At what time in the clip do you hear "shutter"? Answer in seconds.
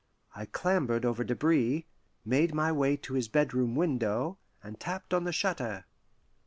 5.31-5.85